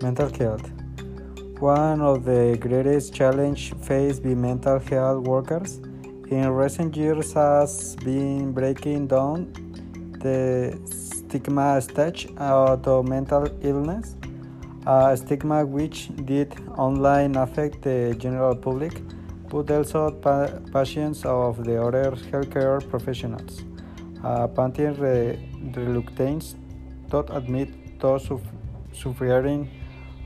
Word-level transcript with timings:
Mental 0.00 0.28
health. 0.38 0.70
One 1.58 2.00
of 2.00 2.24
the 2.24 2.56
greatest 2.60 3.12
challenges 3.12 3.74
faced 3.82 4.22
by 4.22 4.34
mental 4.34 4.78
health 4.78 5.26
workers 5.26 5.80
in 6.30 6.48
recent 6.50 6.96
years 6.96 7.32
has 7.32 7.96
been 7.96 8.52
breaking 8.52 9.08
down 9.08 9.52
the 10.20 10.78
stigma 10.86 11.80
stage 11.80 12.28
of 12.36 13.08
mental 13.08 13.48
illness, 13.60 14.14
a 14.86 15.16
stigma 15.16 15.66
which 15.66 16.10
did 16.24 16.54
online 16.76 17.34
affect 17.34 17.82
the 17.82 18.14
general 18.18 18.54
public, 18.54 19.02
but 19.48 19.68
also 19.68 20.12
pa- 20.12 20.60
patients 20.72 21.24
of 21.24 21.64
the 21.64 21.82
other 21.82 22.12
healthcare 22.30 22.88
professionals. 22.88 23.64
A 24.22 24.46
painting 24.46 24.94
re- 24.94 25.38
reluctance 25.74 26.54
to 27.10 27.18
admit 27.34 27.98
those 27.98 28.30
suffering 28.92 29.68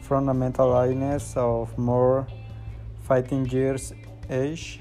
from 0.02 0.28
a 0.28 0.34
mental 0.34 0.72
illness 0.72 1.34
of 1.36 1.76
more 1.78 2.26
fighting 3.04 3.46
years 3.48 3.92
age 4.28 4.80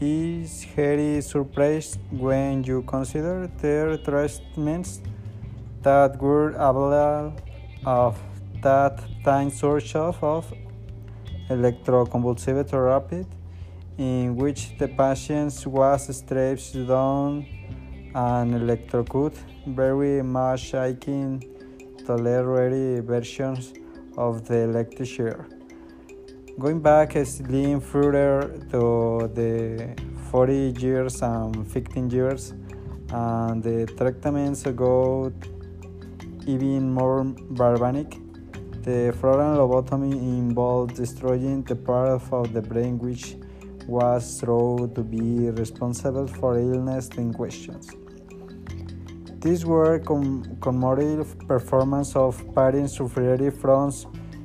is 0.00 0.64
very 0.76 1.20
surprised 1.20 1.98
when 2.10 2.62
you 2.64 2.82
consider 2.82 3.46
their 3.60 3.96
treatments 3.98 5.00
that 5.82 6.20
were 6.20 6.50
available 6.50 7.34
of 7.84 8.18
that 8.62 9.00
time 9.24 9.50
source 9.50 9.94
of 9.94 10.52
electroconvulsive 11.48 12.68
therapy 12.68 13.26
in 13.98 14.36
which 14.36 14.76
the 14.78 14.88
patient 14.88 15.66
was 15.66 16.16
stripped 16.16 16.72
down 16.86 17.46
and 18.14 18.54
electrocuted 18.54 19.38
very 19.66 20.22
much 20.22 20.74
akin 20.74 21.40
to 21.98 22.16
the 22.16 23.02
versions 23.04 23.74
of 24.20 24.46
the 24.46 25.06
chair. 25.06 25.46
Going 26.58 26.80
back 26.80 27.16
a 27.16 27.24
little 27.48 27.80
further 27.80 28.52
to 28.70 29.30
the 29.34 29.96
40 30.30 30.74
years 30.78 31.22
and 31.22 31.66
15 31.66 32.10
years, 32.10 32.52
and 33.12 33.62
the 33.62 33.86
treatments 33.96 34.62
go 34.76 35.32
even 36.46 36.92
more 36.92 37.24
barbaric. 37.24 38.18
The 38.82 39.14
frontal 39.18 39.66
lobotomy 39.66 40.12
involved 40.12 40.96
destroying 40.96 41.62
the 41.62 41.76
part 41.76 42.08
of 42.08 42.52
the 42.52 42.62
brain 42.62 42.98
which 42.98 43.36
was 43.86 44.40
thought 44.40 44.94
to 44.94 45.02
be 45.02 45.50
responsible 45.50 46.26
for 46.26 46.58
illness 46.58 47.08
in 47.16 47.32
questions. 47.32 47.90
These 49.40 49.64
were 49.64 49.98
com- 50.00 50.58
commemorative 50.60 51.38
performances 51.48 52.14
of 52.14 52.54
patients 52.54 52.96
suffering 52.96 53.50
from 53.50 53.90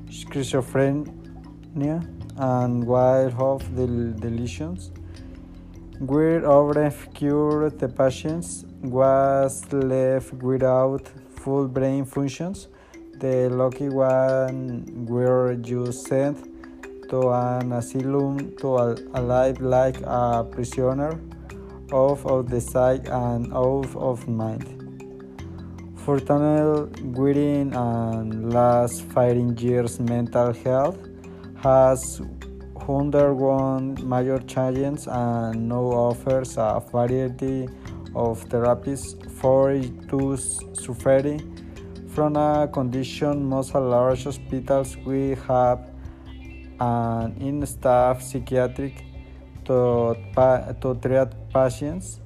schizophrenia 0.08 2.00
and 2.38 2.88
wild 2.88 3.34
of 3.38 3.76
delusions. 3.76 4.92
Where 6.00 6.46
over 6.46 6.90
cured 7.14 7.78
the 7.78 7.90
patients 7.90 8.64
was 8.84 9.66
left 9.74 10.32
without 10.36 11.12
full 11.42 11.68
brain 11.68 12.06
functions. 12.06 12.70
The 13.20 13.50
lucky 13.50 13.90
one 13.90 15.06
were 15.08 15.56
just 15.56 16.08
sent 16.08 16.38
to 17.10 17.32
an 17.32 17.74
asylum 17.74 18.56
to 18.62 18.78
a 18.78 19.22
life 19.22 19.60
like 19.60 20.00
a 20.04 20.46
prisoner, 20.50 21.20
off 21.92 22.26
of 22.26 22.50
the 22.50 22.62
sight 22.62 23.10
and 23.10 23.54
off 23.54 23.94
of 23.98 24.28
mind. 24.30 24.85
Fortunately, 26.06 27.02
within 27.02 27.74
and 27.74 28.54
last 28.54 29.02
fighting 29.06 29.58
years, 29.58 30.00
mental 30.00 30.54
health 30.54 31.00
has 31.64 32.22
undergone 32.88 33.98
major 34.08 34.38
changes 34.38 35.08
and 35.08 35.68
now 35.68 35.82
offers 35.82 36.58
a 36.58 36.80
variety 36.92 37.68
of 38.14 38.48
therapies 38.50 39.18
for 39.42 39.76
those 40.08 40.62
suffering 40.74 41.42
from 42.14 42.36
a 42.36 42.70
condition. 42.72 43.44
Most 43.44 43.74
large 43.74 44.26
hospitals 44.26 44.96
we 44.98 45.36
have 45.48 45.90
an 46.80 47.36
in-staff 47.42 48.22
psychiatric 48.22 49.04
to, 49.66 50.16
to 50.82 50.96
treat 51.02 51.30
patients 51.52 52.20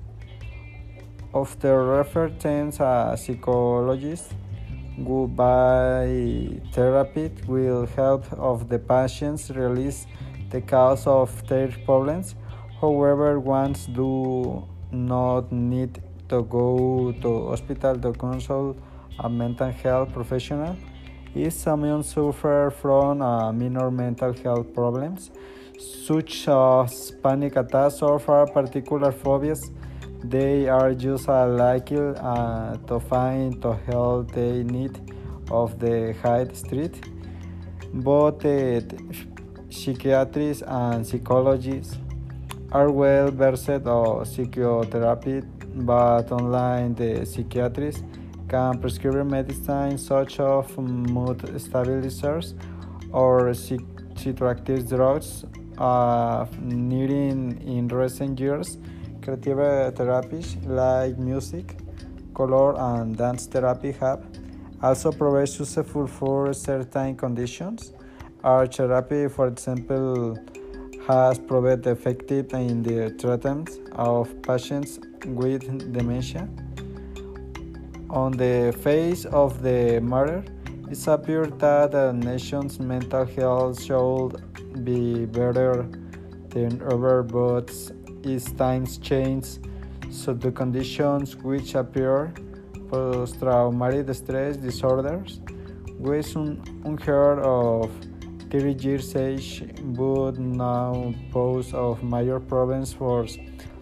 of 1.33 1.59
the 1.59 1.73
referred 1.73 2.43
a 2.45 3.15
psychologist 3.17 4.33
by 5.35 6.59
therapy 6.73 7.31
will 7.47 7.85
help 7.95 8.31
of 8.33 8.67
the 8.67 8.79
patients 8.79 9.49
release 9.51 10.05
the 10.49 10.59
cause 10.61 11.07
of 11.07 11.47
their 11.47 11.69
problems. 11.85 12.35
However, 12.81 13.39
ones 13.39 13.85
do 13.87 14.67
not 14.91 15.51
need 15.51 16.01
to 16.29 16.43
go 16.43 17.13
to 17.21 17.49
hospital 17.49 17.97
to 17.99 18.11
consult 18.13 18.77
a 19.19 19.29
mental 19.29 19.71
health 19.71 20.11
professional. 20.13 20.75
If 21.35 21.53
someone 21.53 22.03
suffers 22.03 22.73
from 22.73 23.21
uh, 23.21 23.53
minor 23.53 23.91
mental 23.91 24.33
health 24.33 24.73
problems, 24.73 25.31
such 26.05 26.47
as 26.47 27.11
panic 27.23 27.55
attacks 27.55 28.01
or 28.01 28.19
particular 28.19 29.11
phobias, 29.11 29.71
they 30.23 30.67
are 30.67 30.93
just 30.93 31.27
likely 31.27 32.13
uh, 32.17 32.75
to 32.87 32.99
find 32.99 33.61
the 33.61 33.73
help 33.87 34.31
they 34.31 34.63
need 34.63 34.99
of 35.49 35.79
the 35.79 36.13
high 36.21 36.47
street. 36.53 37.03
Both 37.93 38.45
uh, 38.45 38.81
psychiatrists 39.69 40.63
and 40.65 41.05
psychologists 41.05 41.97
are 42.71 42.91
well 42.91 43.31
versed 43.31 43.87
on 43.87 44.25
psychotherapy, 44.25 45.41
but 45.75 46.31
online 46.31 46.93
the 46.95 47.25
psychiatrists 47.25 48.03
can 48.47 48.79
prescribe 48.79 49.29
medicines 49.29 50.05
such 50.05 50.39
as 50.39 50.77
mood 50.77 51.39
stabilizers 51.61 52.55
or 53.11 53.49
psychoactive 53.49 54.87
drugs. 54.89 55.45
Uh, 55.77 56.45
needing 56.59 57.57
in 57.65 57.87
recent 57.87 58.37
years 58.37 58.77
creative 59.21 59.57
therapies 59.95 60.55
like 60.65 61.17
music, 61.17 61.77
color, 62.33 62.75
and 62.77 63.17
dance 63.17 63.45
therapy 63.47 63.91
have 63.93 64.23
also 64.81 65.11
proven 65.11 65.41
useful 65.41 66.07
for 66.07 66.53
certain 66.53 67.15
conditions. 67.15 67.93
Art 68.43 68.75
therapy, 68.75 69.27
for 69.27 69.47
example, 69.47 70.37
has 71.07 71.39
proved 71.39 71.85
effective 71.87 72.53
in 72.53 72.83
the 72.83 73.09
treatment 73.19 73.69
of 73.93 74.29
patients 74.41 74.99
with 75.25 75.91
dementia. 75.91 76.47
On 78.09 78.31
the 78.31 78.75
face 78.81 79.25
of 79.25 79.61
the 79.61 79.99
matter, 80.01 80.43
it 80.89 81.07
appears 81.07 81.51
that 81.57 81.91
the 81.91 82.13
nation's 82.13 82.79
mental 82.79 83.25
health 83.25 83.83
should 83.83 84.83
be 84.83 85.25
better 85.25 85.87
than 86.49 86.81
ever, 86.91 87.21
but 87.21 87.69
as 88.25 88.51
times 88.53 88.97
change, 88.97 89.59
so 90.09 90.33
the 90.33 90.51
conditions 90.51 91.35
which 91.35 91.75
appear 91.75 92.33
post-traumatic 92.89 94.13
stress 94.15 94.57
disorders, 94.57 95.39
with 95.99 96.35
unheard 96.35 97.39
of 97.39 97.91
30 98.49 98.73
years 98.83 99.15
age, 99.15 99.63
but 99.95 100.39
now 100.39 101.13
pose 101.31 101.73
of 101.73 102.03
major 102.03 102.39
problems 102.39 102.93
for 102.93 103.27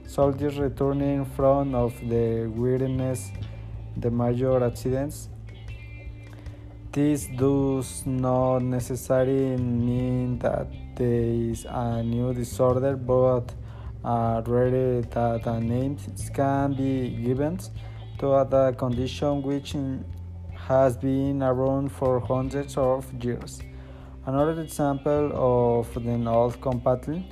soldiers 0.05 0.57
returning 0.57 1.23
from 1.23 1.73
of 1.73 1.93
the 2.09 2.47
wilderness, 2.47 3.31
the 3.95 4.11
major 4.11 4.63
accidents. 4.63 5.29
This 6.91 7.27
does 7.37 8.05
not 8.05 8.59
necessarily 8.59 9.55
mean 9.57 10.39
that 10.39 10.67
there 10.95 11.51
is 11.51 11.65
a 11.69 12.01
new 12.03 12.33
disorder, 12.33 12.95
but 12.95 13.53
uh, 14.03 14.41
that 14.41 15.41
a 15.45 15.59
name 15.59 15.97
can 16.33 16.73
be 16.73 17.09
given 17.09 17.59
to 18.19 18.27
a 18.31 18.73
condition 18.73 19.41
which 19.41 19.75
has 20.67 20.97
been 20.97 21.41
around 21.43 21.91
for 21.91 22.19
hundreds 22.19 22.77
of 22.77 23.05
years. 23.23 23.61
Another 24.25 24.61
example 24.61 25.31
of 25.33 25.93
the 26.03 26.29
old 26.29 26.59
compatible 26.59 27.23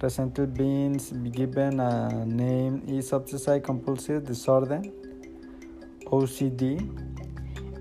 recently 0.00 0.46
being 0.46 0.98
given 1.32 1.80
a 1.80 2.26
name 2.26 2.82
is 2.86 3.12
obsessive 3.12 3.62
compulsive 3.62 4.24
disorder 4.24 4.82
OCD 6.06 6.62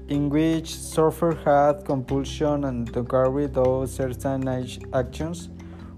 in 0.09 0.29
which 0.29 0.73
suffer 0.75 1.31
had 1.45 1.85
compulsion 1.85 2.65
and 2.65 2.93
to 2.93 3.03
carry 3.03 3.47
out 3.55 3.89
certain 3.89 4.47
actions 4.93 5.49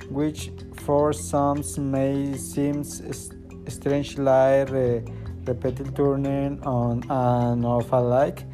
which 0.09 0.51
for 0.85 1.11
some 1.13 1.63
may 1.77 2.37
seem 2.37 2.83
strange 2.83 4.19
like 4.19 4.69
uh, 4.69 4.99
repeated 5.47 5.95
turning 5.95 6.61
on 6.63 7.03
and 7.09 7.65
off 7.65 7.91
a 7.91 7.95
light 7.95 8.45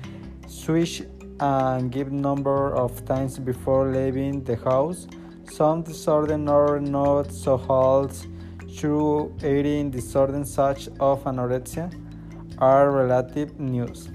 switch 0.48 1.04
and 1.42 1.92
give 1.92 2.12
number 2.12 2.74
of 2.74 3.04
times 3.06 3.38
before 3.38 3.92
leaving 3.92 4.44
the 4.44 4.56
house. 4.56 5.07
Some 5.51 5.81
disorders 5.81 6.48
are 6.48 6.80
not 6.80 7.33
so 7.33 7.57
hard 7.57 8.12
through 8.78 9.36
eating 9.44 9.92
disorders 9.92 10.54
such 10.54 10.88
as 10.88 11.18
anorexia 11.28 11.92
are 12.60 12.92
relative 12.92 13.60
news. 13.60 14.10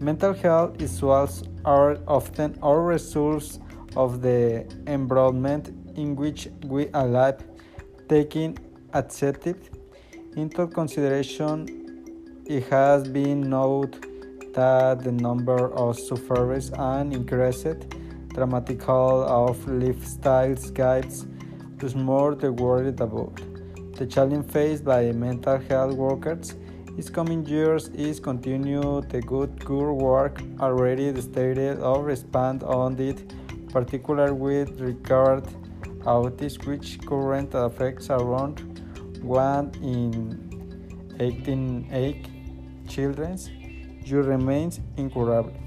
Mental 0.00 0.32
health 0.34 0.82
issues 0.82 1.44
are 1.64 1.98
often 2.08 2.58
a 2.62 2.76
result 2.76 3.58
of 3.94 4.20
the 4.20 4.66
environment 4.86 5.85
in 5.96 6.14
which 6.16 6.48
we 6.64 6.88
are 6.90 7.06
live, 7.06 7.42
taking 8.08 8.58
accepted 8.92 9.56
into 10.36 10.66
consideration. 10.66 11.66
It 12.46 12.64
has 12.68 13.08
been 13.08 13.48
noted 13.50 14.54
that 14.54 15.02
the 15.02 15.12
number 15.12 15.72
of 15.74 15.98
sufferers 15.98 16.70
and 16.70 17.12
increased 17.12 17.88
dramatical 18.28 19.24
of 19.24 19.66
lifestyle 19.68 20.54
guides 20.72 21.26
is 21.82 21.94
more 21.94 22.34
the 22.34 22.52
worried 22.52 23.00
about. 23.00 23.40
The 23.96 24.06
challenge 24.06 24.50
faced 24.50 24.84
by 24.84 25.10
mental 25.12 25.58
health 25.58 25.94
workers 25.94 26.54
is 26.96 27.10
coming 27.10 27.44
years 27.44 27.88
is 27.88 28.20
continue 28.20 29.02
the 29.08 29.20
good 29.20 29.62
good 29.64 29.92
work 29.92 30.40
already 30.60 31.20
stated 31.20 31.78
or 31.80 32.10
expand 32.10 32.62
on 32.62 32.98
it, 32.98 33.18
particularly 33.70 34.32
with 34.32 34.80
regard 34.80 35.44
autism 36.06 36.66
which 36.66 36.98
current 37.04 37.54
affects 37.54 38.10
around 38.10 38.60
one 39.22 39.70
in 39.82 41.16
18 41.18 41.90
children, 42.88 43.36
you 44.04 44.22
remains 44.22 44.80
incurable. 44.96 45.65